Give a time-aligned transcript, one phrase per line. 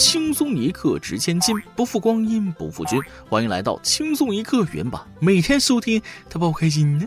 [0.00, 2.98] 轻松一刻值千金，不负光阴不负君。
[3.28, 7.06] 欢迎来到轻松一刻原版，每天收听，他把我开心呢。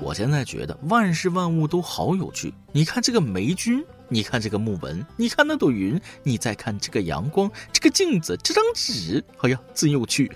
[0.00, 2.54] 我现在觉得万事万物都好有趣。
[2.70, 10.30] 你看这个霉菌，你看这个木纹，你看那朵云，你再看这个阳光，这个镜子，这张纸，哎呀，真有趣。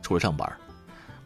[0.00, 0.48] 除了上班。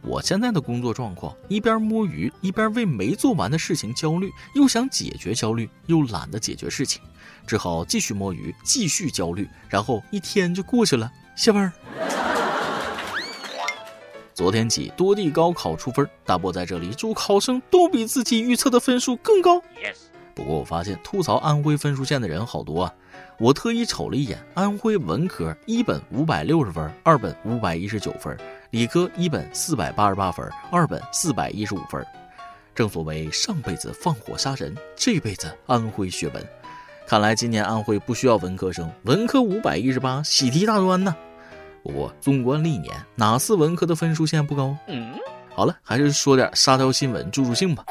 [0.03, 7.01] 我现在的工作状况，一边摸鱼，一边为没做完的事情焦虑，又想解决焦虑，又懒得解决事情，
[7.45, 11.11] 只好继续摸鱼，继续焦虑，然后一天就过去了。
[11.35, 11.71] 下班。
[14.33, 19.59] 昨天起多地高考出分，大波在这里祝考生都比自己预测的分数更高。
[19.77, 20.10] Yes。
[20.33, 22.93] 不过我发现吐槽安徽分数线的人好多啊，
[23.37, 28.37] 我特意瞅了一眼，安徽文科一本五百六十分，二本五百一十九分。
[28.71, 32.05] 理科一本四百八十八分，二本四百一十五分。
[32.73, 36.41] 正所谓上辈子放火杀人，这辈子安徽学文。
[37.05, 41.13] 看来今年安徽不需要文科生，文科五百一十八，喜提大专呢。
[41.83, 44.77] 不过纵观历年，哪次文科的分数线不高？
[45.53, 47.83] 好了，还是说点沙雕新闻助助兴吧。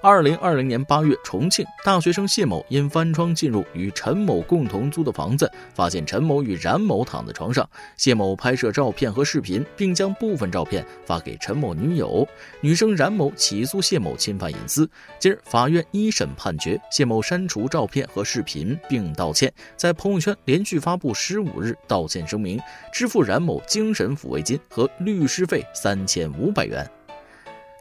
[0.00, 7.68] 二零二零年八月，重庆大学生谢某因翻窗进入与陈某共同租的房子，发现陈某与冉某躺在床上。
[7.96, 12.26] 谢某拍摄照片和视频，并将部分照片发给陈某女友。
[12.60, 14.88] 女生冉某起诉谢某侵犯隐私。
[15.18, 22.60] 今日，法院一审判决谢某删除照片和视频，并道歉，在朋友圈连续发布十五日道歉声明，
[22.92, 26.88] 支付冉某精神抚慰金和律师费三千五百元。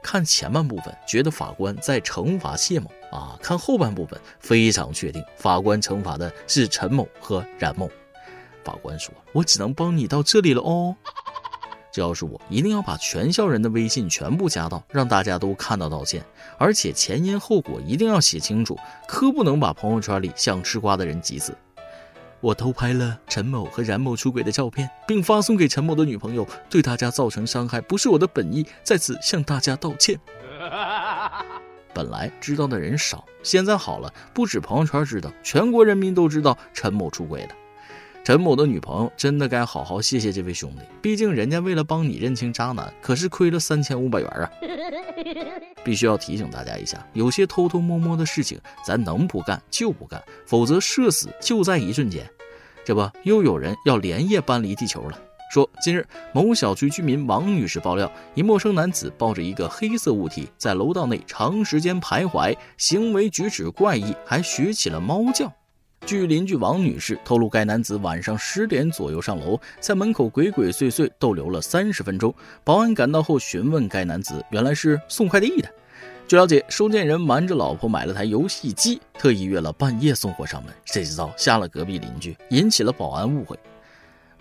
[0.09, 7.91] 看前半部分，觉得法官在惩罚谢某啊；看后半部分，非常确定法官惩罚的是陈某和冉某。
[8.63, 10.95] 法官说：“我只能帮你到这里了哦。
[11.91, 16.23] 这要是我，一定要把全校人的微信全部加到，让大家都看到道歉，
[16.58, 21.53] 而且前因后果一定要写清楚，可不能把朋友圈里想吃瓜的人挤死。”
[22.39, 30.19] 我偷拍了陈某和冉某出轨的照片，并发送给陈某的女朋友，对大家造成伤害，不是我的本意，在此向大家道歉。
[31.94, 37.50] 本来知道的人少，现在好了，不止朋友圈知道，全国人民都知道陈某出轨了。
[38.23, 44.51] 陈某的女朋友真的该好好谢谢这位兄弟，毕竟人家为了帮你认清渣男，可是亏了三千五百元啊！
[45.83, 52.29] 必须要提醒大家一下，有些偷偷摸摸的事情，咱能不干就不干，否则社死就在一瞬间。
[52.85, 55.19] 这不，又有人要连夜搬离地球了。
[55.49, 65.51] 说，近日某小区居民王女士爆料，一陌生男子抱着一个黑色物体在楼道内长时间徘徊，行为举止怪异，还学起了猫叫。
[66.07, 72.34] 据邻居王女士透露，该男子晚上十点左右上楼，在门口鬼鬼祟祟逗留了三十分钟。
[72.63, 75.69] 保安赶到后询问该男子，原来是送快递的。
[76.25, 83.59] 据了解，收件人瞒着老婆买了台游戏机，特意约了半夜送货上门，谁知道吓了隔壁邻居，引起了保安误会。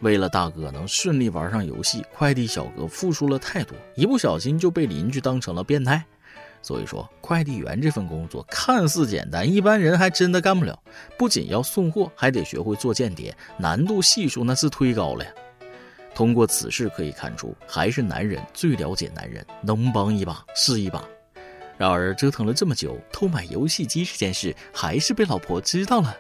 [0.03, 6.07] 为了大哥能顺利玩上游戏，快递小哥付出了太多，一不小心就被邻居当成了变态。
[6.67, 10.77] 所以说，快递员这份工作看似简单，一般人还真的干不了。
[11.17, 15.31] 不仅要送货，还得学会做间谍，难度系数那是忒高了呀。
[16.13, 21.05] 通过此事可以看出，还是男人最了解男人，能帮一把是一把。
[21.79, 26.17] 然而折腾了这么久，偷买游戏机这件事还是被老婆知道了。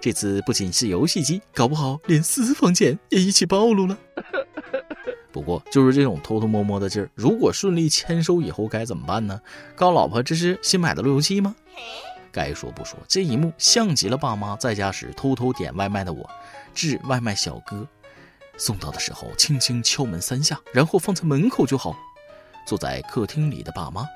[0.00, 3.98] 这次不仅是游戏机，搞不好连私房钱也一起暴露了。
[5.34, 9.40] 不过，就是这种偷偷摸摸的劲儿，如果顺利签收以后该怎么办呢？
[9.74, 11.52] 告老婆这是新买的路由器吗？
[12.30, 16.30] 该说不说，这一幕像极了爸妈在家时偷偷点外卖的我。
[16.72, 17.84] 致外卖小哥，
[18.56, 21.96] 送到的时候轻轻敲门三下，然后放在门口就好。
[22.64, 24.06] 坐在客厅里的爸妈，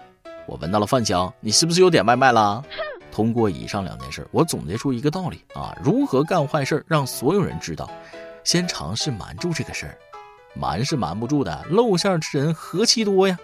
[0.46, 2.64] 我闻到了饭香，你是不是又点外卖了？
[3.10, 7.90] 通过以上两件事，我总结出一个道理啊：如何干坏事让所有人知道？
[8.44, 9.98] 先尝试瞒住这个事儿。
[10.54, 13.38] 瞒是瞒不住的，露馅之人何其多呀！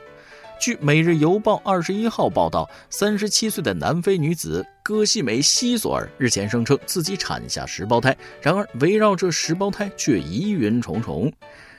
[0.60, 11.30] 据《每日邮报》二十一号报道，三十七岁的南非女子戈西梅西索尔日前声称自己产下十胞胎，然而围绕这十胞胎却疑云重重。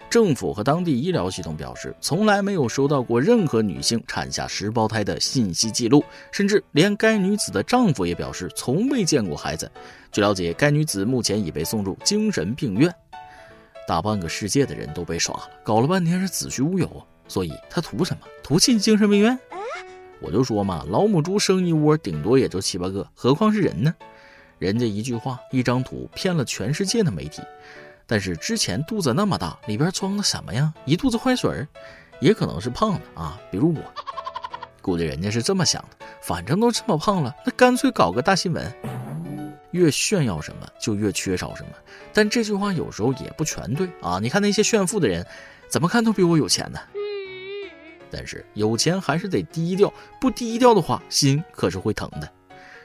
[0.07, 9.69] 政府和当地医疗系统表示，从来没有收到过任何女性产下十胞胎的信息记录，甚至连该女子的丈夫也表示从未见过孩子。
[10.12, 12.94] 据了解，该女子目前已被送入精神病院。
[13.87, 18.25] 大半个世界的人都被耍了，搞了半天是子虚乌有，所以他图什么？
[18.43, 19.37] 图进精神病院？
[20.21, 23.93] 我就说嘛，老母猪生一窝，顶多也就七八个，何况是人呢？
[24.57, 27.41] 人家一句话、一张图骗了全世界的媒体，
[28.07, 30.73] 但是之前肚子那么大，里边装的什么呀？
[30.85, 31.67] 一肚子坏水，
[32.21, 33.81] 也可能是胖的啊，比如我。
[34.81, 38.73] 估计人家是这么想的，反正都这么胖了，那干脆搞个大新闻。
[39.75, 41.69] 越炫耀什么就越缺少什么。
[42.13, 44.19] 但这句话有时候也不全对啊！
[44.22, 45.25] 你看那些炫富的人，
[45.68, 46.80] 怎么看都比我有钱呢。
[48.10, 52.31] 但是有钱还是得低调，不低调的话，心可是会疼的。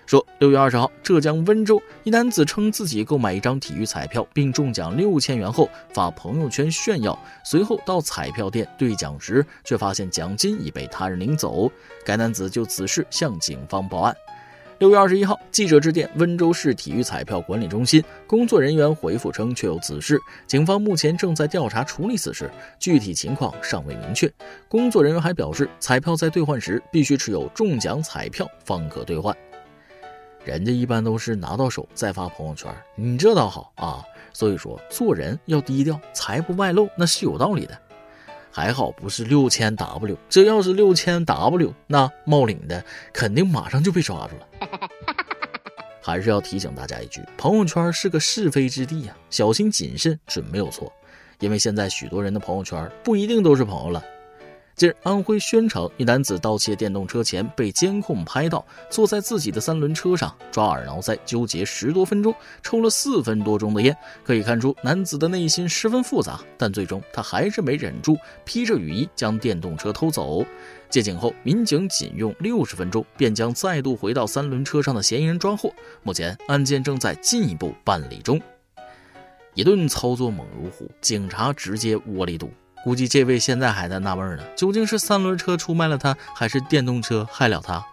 [0.06, 11.70] 说六月二十号，浙江温州一男子称自己购买一张体育彩票并中奖六千元后发朋友圈炫耀，随后到彩票店兑奖时，却发现奖金已被他人领走。
[12.04, 14.16] 该男子就此事向警方报案。
[14.80, 24.32] 六月二十一号，记者致电温州市体育彩票管理中心，工作人员回复称确有此事，警方目前正在调查处理此事，具体情况尚未明确。
[24.68, 29.36] 工作人员还表示，彩票在兑换时必须持有中奖彩票方可兑换。
[30.46, 34.02] 人家一般都是拿到手再发朋友圈，你这倒好啊。
[34.32, 37.78] 所以说做人要低调，财不外露，那是有道理的。
[38.50, 44.68] 还好不是六千 W，这要是六千 W，那冒领的肯定马上就被抓住了。
[46.02, 50.92] 还是要提醒大家一句，朋友圈是个是非之地呀，小心谨慎准没有错。
[51.38, 54.02] 因为现在许多人的朋友圈不一定都是朋友了。
[54.80, 63.94] 近日，安徽宣城一男子盗窃电动车前被监控拍到，坐在自己的三轮车上抓耳挠腮，纠结十多分钟，抽了四分多钟的烟。
[64.24, 68.16] 可以看出，男子的内心十分复杂，但最终他还是没忍住，
[68.46, 70.42] 披着雨衣将电动车偷走。
[70.88, 75.70] 接警后，民警仅用六十分钟便将再度回到三轮车上的嫌疑人抓获。
[76.02, 78.40] 目前，案件正在进一步办理中。
[79.52, 82.50] 一顿操作猛如虎，警察直接窝里堵。
[82.82, 87.84] 估计这位现在还在纳闷呢，究竟是三轮车出卖了他，还是电动车害了他？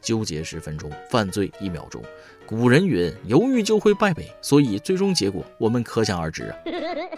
[0.00, 2.00] 纠结十分钟，犯罪一秒钟。
[2.46, 6.56] 古人云：“犹豫就会败北。”所以最终结果我们可想而知啊。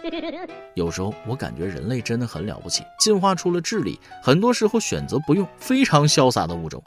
[0.73, 6.83] 有时候我感觉人类真的很了不起，进化出了智力，很多时候选择不用，非常潇洒的物种。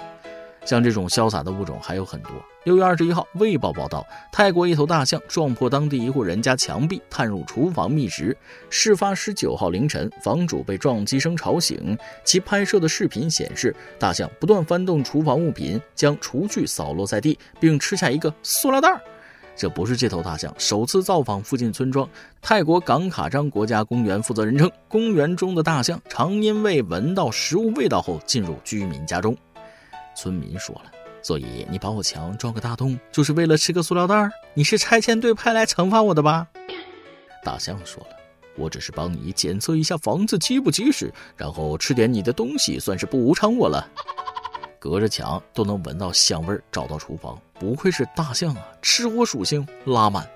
[0.65, 2.31] 像这种潇洒的物种还有很多。
[2.65, 8.37] 六月二十一号，《卫报》报道，泰国一头大象撞破当地一户人家墙壁，探入厨房觅食。
[8.71, 18.89] 事发十九号凌晨，房主被撞击声吵醒，其拍摄的视频显示，大象不断翻动厨房物品，将厨具扫落在地，并吃下一个塑料袋。
[19.57, 22.09] 这不是这头大象首次造访附近村庄。
[22.41, 29.37] 泰国港卡章国家公园负责人称，公园中的大象常因为闻到食物味道后进入居民家中。
[30.15, 30.91] 村民说了，
[31.23, 34.31] 所以你把我墙撞个大洞，就是为了吃个塑料袋？
[34.55, 36.47] 你是拆迁队派来惩罚我的吧？
[37.45, 38.17] 大象说了，
[38.57, 43.89] 我只是帮你检测一下房子结不结实，然后吃点你的东西，算是补偿我了。
[44.79, 48.63] 隔着墙都能闻到香味儿，找到厨房，不愧是大象啊！
[48.83, 50.29] 吃货属性拉满。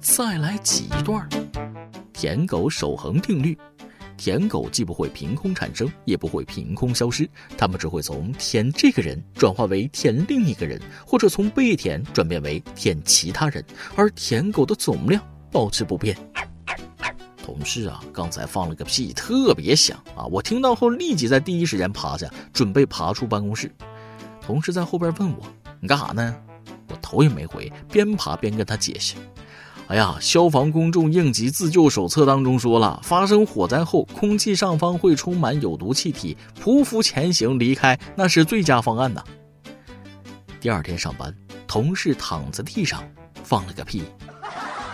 [0.00, 1.28] 再来几段，
[2.12, 3.56] 舔狗守恒定律。
[4.20, 7.26] 舔狗既不会凭空产生，也不会凭空消失，
[7.56, 13.64] 他们只会从舔这个人转化为舔另一个人，或者从被舔转变为舔其他人，
[13.96, 16.14] 而舔狗的总量保持不变。
[17.42, 20.26] 同事啊，刚才放了个屁，特别响啊！
[20.26, 23.74] 我听到后立即在第一时间趴下，准备爬出办公室。
[24.42, 25.46] 同事在后边问我
[25.80, 26.36] ：“你干啥呢？”
[26.92, 29.14] 我头也没回，边爬边跟他解释。
[29.90, 39.20] 哎呀，消防公众应急自救手册当中说了，发生火灾后，空气上方会充满有毒气体，匍匐前行离开，那是最佳方案呐。
[40.60, 41.34] 第二天上班，
[41.66, 43.02] 同事躺在地上
[43.42, 44.04] 放了个屁。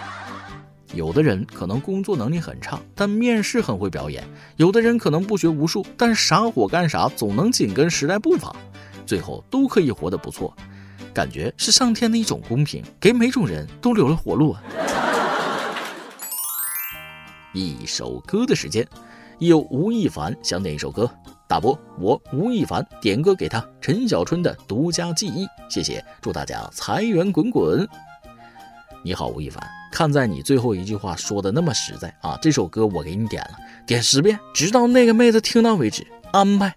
[0.94, 4.25] 有的人可能工作能力很差，但面试很会表演；
[4.56, 8.56] 有的人可能不学无术，但啥活干啥，总能紧跟时代步伐，
[9.04, 10.56] 最后都可以活得不错。
[11.16, 14.62] 感觉是上天的一种公平，给每种人都留了活路啊！
[17.54, 18.87] 一首歌的时间，
[19.38, 21.11] 有吴亦凡想点一首歌，
[21.49, 27.88] 大伯，我吴亦凡点歌给他，陈小春的独家记忆，谢谢，祝大家财源滚滚。
[29.02, 33.56] 你好，吴亦凡，看在你最后一句话说的那么实在啊，这首歌我给你点了，
[33.87, 36.76] 点十遍，直到那个妹子听到为止，安排。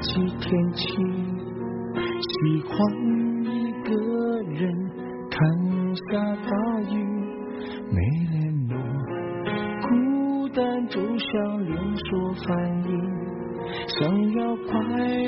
[0.00, 0.86] 几天起，
[2.22, 2.76] 喜欢
[3.44, 3.90] 一个
[4.42, 4.60] 人
[5.28, 5.36] 看
[5.96, 6.02] 下
[6.36, 6.50] 大
[6.90, 6.94] 雨，
[7.90, 7.98] 没
[8.30, 8.36] 联
[8.68, 8.72] 络，
[9.82, 9.88] 孤
[10.50, 12.48] 单就像连锁反
[12.84, 12.90] 应，
[13.88, 13.98] 想
[14.34, 15.27] 要快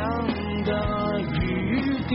[0.00, 0.26] 样
[0.64, 1.44] 的雨
[2.08, 2.12] 滴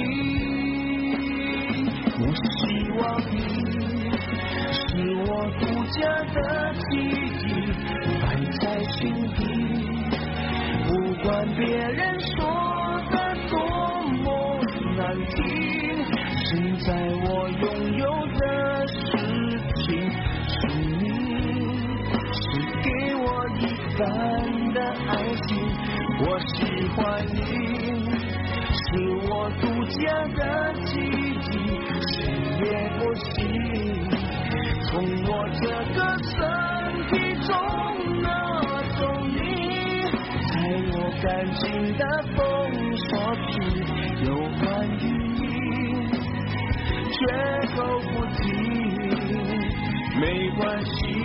[2.17, 2.49] 我希
[2.97, 3.37] 望你
[4.73, 4.81] 是
[5.27, 5.63] 我独
[5.93, 5.99] 家
[6.33, 6.37] 的
[24.73, 25.11] 的爱
[25.47, 25.47] 情。
[26.19, 26.55] 我喜
[26.95, 27.37] 欢你，
[28.71, 28.85] 是
[29.29, 30.01] 我独家
[30.35, 30.41] 的
[30.85, 31.53] 记忆，
[32.13, 32.15] 谁
[32.63, 32.65] 也
[32.99, 33.25] 不行
[34.83, 34.89] 从
[35.25, 35.29] 我
[35.61, 36.33] 这个身
[37.09, 37.49] 体中
[38.21, 38.25] 拿
[38.97, 39.35] 走你，
[40.51, 40.55] 在
[40.93, 41.25] 我感。
[41.55, 41.63] 情
[41.97, 42.03] 的
[42.35, 42.37] 封
[42.97, 43.09] 锁
[43.47, 43.53] 区，
[44.25, 44.63] 有关
[44.99, 45.01] 于
[45.33, 45.41] 你，
[47.13, 47.17] 绝
[47.75, 47.77] 口
[48.11, 48.43] 不提，
[50.19, 50.23] 没
[50.57, 51.24] 关系。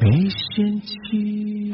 [0.00, 1.72] 没嫌弃。